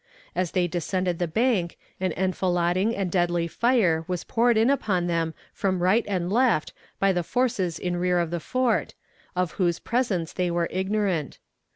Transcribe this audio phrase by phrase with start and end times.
[0.35, 5.35] As they descended the bank an enfilading and deadly fire was poured in upon them
[5.53, 8.95] from right and left by the forces in rear of the fort,
[9.35, 11.37] of whose presence they were ignorant.